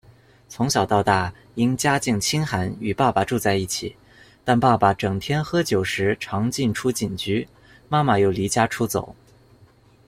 [0.49, 3.95] 从小到大因家境清寒与爸爸住在一起，
[4.43, 7.47] 但爸爸整天喝酒时常进出警局、
[7.87, 9.15] 妈妈又离家出走。